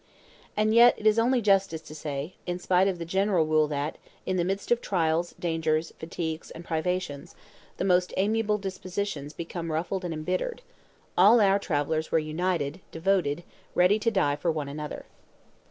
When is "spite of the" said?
2.57-3.05